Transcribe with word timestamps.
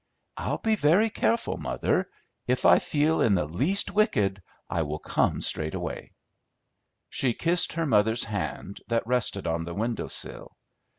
"I'll 0.35 0.57
be 0.57 0.75
very 0.75 1.11
careful, 1.11 1.57
mother. 1.57 2.09
If 2.47 2.65
I 2.65 2.79
feel 2.79 3.21
in 3.21 3.35
the 3.35 3.45
least 3.45 3.91
wicked 3.91 4.41
I 4.67 4.81
will 4.81 4.97
come 4.97 5.41
straight 5.41 5.75
away." 5.75 6.13
She 7.11 7.35
kissed 7.35 7.73
her 7.73 7.85
mother's 7.85 8.23
hand 8.23 8.81
that 8.87 9.05
rested 9.05 9.45
on 9.45 9.63
the 9.63 9.75
window 9.75 10.07
sill. 10.07 10.57